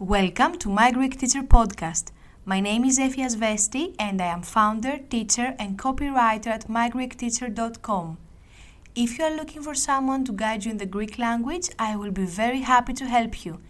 [0.00, 2.12] Welcome to my Greek Teacher Podcast.
[2.46, 8.16] My name is Efias Vesti and I am founder, teacher, and copywriter at mygreekteacher.com.
[8.94, 12.12] If you are looking for someone to guide you in the Greek language, I will
[12.12, 13.60] be very happy to help you.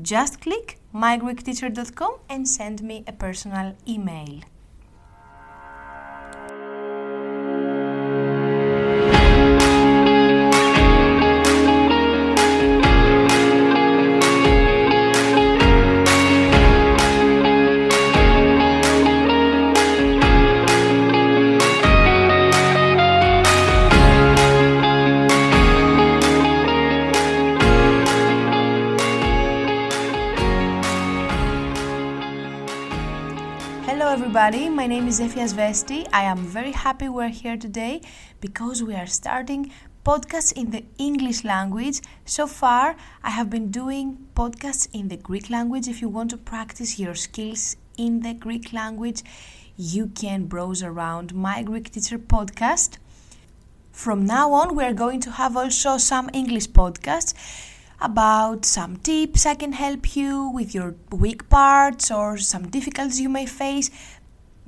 [0.00, 4.42] Just click mygreekteacher.com and send me a personal email.
[34.50, 34.74] Everybody.
[34.74, 36.08] My name is Efias Vesti.
[36.12, 38.00] I am very happy we're here today
[38.40, 39.70] because we are starting
[40.04, 42.00] podcasts in the English language.
[42.24, 45.86] So far, I have been doing podcasts in the Greek language.
[45.86, 49.22] If you want to practice your skills in the Greek language,
[49.76, 52.98] you can browse around my Greek teacher podcast.
[53.92, 57.34] From now on, we are going to have also some English podcasts
[58.00, 63.28] about some tips I can help you with your weak parts or some difficulties you
[63.28, 63.90] may face.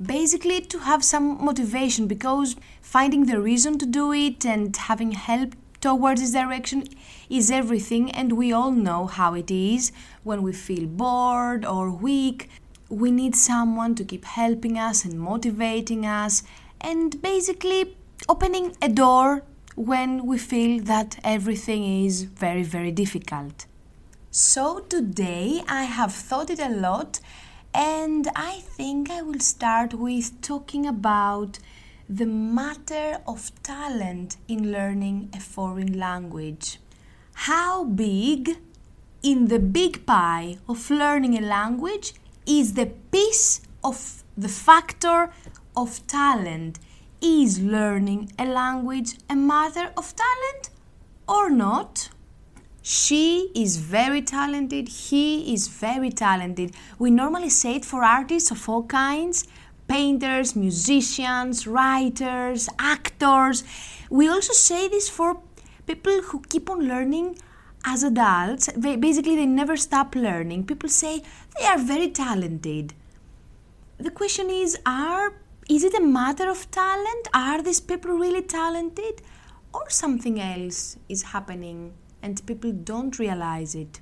[0.01, 5.55] Basically, to have some motivation because finding the reason to do it and having help
[5.81, 6.85] towards this direction
[7.29, 9.91] is everything, and we all know how it is
[10.23, 12.49] when we feel bored or weak.
[12.89, 16.43] We need someone to keep helping us and motivating us,
[16.81, 17.97] and basically
[18.29, 19.43] opening a door
[19.75, 23.65] when we feel that everything is very, very difficult.
[24.31, 27.19] So, today I have thought it a lot,
[27.73, 31.59] and I think I will start with talking about
[32.07, 36.79] the matter of talent in learning a foreign language.
[37.33, 38.57] How big
[39.23, 42.13] in the big pie of learning a language
[42.45, 45.31] is the piece of the factor
[45.75, 46.79] of talent?
[47.21, 50.69] Is learning a language a matter of talent
[51.27, 52.09] or not?
[52.85, 56.75] She is very talented, he is very talented.
[56.99, 59.47] We normally say it for artists of all kinds
[59.87, 63.63] painters, musicians, writers, actors.
[64.09, 65.39] We also say this for
[65.87, 67.37] people who keep on learning
[67.85, 68.69] as adults.
[68.75, 70.65] They, basically, they never stop learning.
[70.65, 71.23] People say
[71.57, 72.93] they are very talented.
[73.97, 75.33] The question is are
[75.69, 77.29] is it a matter of talent?
[77.33, 79.21] Are these people really talented?
[79.73, 81.93] Or something else is happening
[82.23, 83.99] and people don't realize it?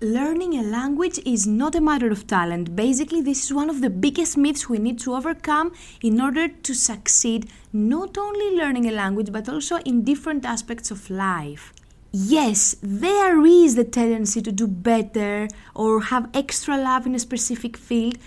[0.00, 2.74] Learning a language is not a matter of talent.
[2.76, 5.72] Basically, this is one of the biggest myths we need to overcome
[6.02, 11.08] in order to succeed not only learning a language but also in different aspects of
[11.08, 11.72] life.
[12.10, 17.76] Yes, there is the tendency to do better or have extra love in a specific
[17.76, 18.18] field,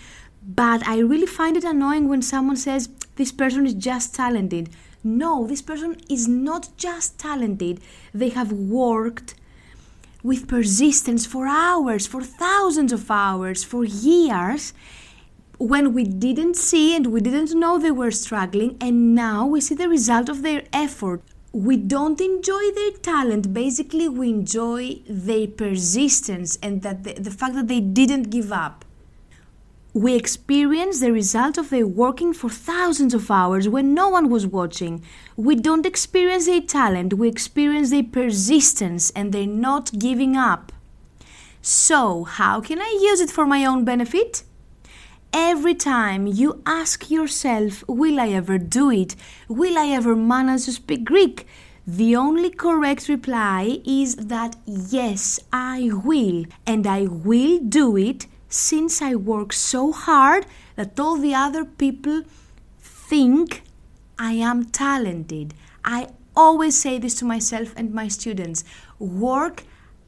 [0.42, 4.70] but I really find it annoying when someone says this person is just talented.
[5.04, 7.80] No, this person is not just talented.
[8.12, 9.34] They have worked
[10.22, 14.74] with persistence for hours, for thousands of hours, for years,
[15.58, 19.74] when we didn't see and we didn't know they were struggling, and now we see
[19.74, 21.22] the result of their effort.
[21.52, 27.54] We don't enjoy their talent, basically, we enjoy their persistence and that the, the fact
[27.54, 28.84] that they didn't give up.
[29.94, 34.46] We experience the result of their working for thousands of hours when no one was
[34.46, 35.02] watching.
[35.34, 40.72] We don't experience their talent, we experience their persistence and their not giving up.
[41.62, 44.42] So, how can I use it for my own benefit?
[45.32, 49.16] Every time you ask yourself, Will I ever do it?
[49.48, 51.46] Will I ever manage to speak Greek?
[51.86, 59.02] The only correct reply is that yes, I will, and I will do it since
[59.02, 62.22] I work so hard that all the other people
[62.80, 63.62] think
[64.18, 65.54] I am talented.
[65.84, 68.64] I always say this to myself and my students
[68.98, 69.64] work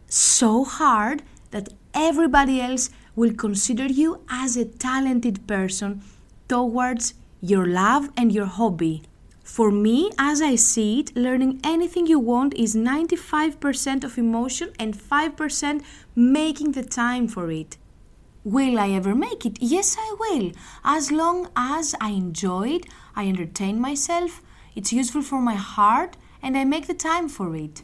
[0.09, 6.03] so hard that everybody else will consider you as a talented person
[6.49, 9.03] towards your love and your hobby.
[9.43, 14.97] For me, as I see it, learning anything you want is 95% of emotion and
[14.97, 15.83] 5%
[16.15, 17.77] making the time for it.
[18.45, 19.59] Will I ever make it?
[19.61, 20.53] Yes, I will.
[20.83, 24.41] As long as I enjoy it, I entertain myself,
[24.75, 27.83] it's useful for my heart, and I make the time for it.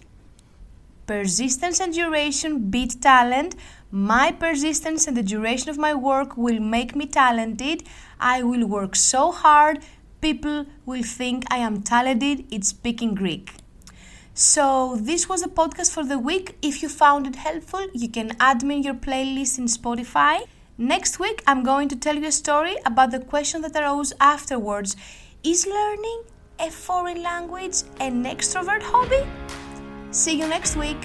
[1.06, 3.55] Persistence and duration beat talent.
[3.91, 7.82] My persistence and the duration of my work will make me talented.
[8.19, 9.81] I will work so hard,
[10.23, 13.53] people will think I am talented It's speaking Greek.
[14.38, 16.59] So, this was the podcast for the week.
[16.61, 20.41] If you found it helpful, you can add me in your playlist in Spotify.
[20.77, 24.94] Next week, I'm going to tell you a story about the question that arose afterwards
[25.43, 26.25] Is learning
[26.61, 29.27] a foreign language an extrovert hobby?
[30.11, 30.99] See you next week.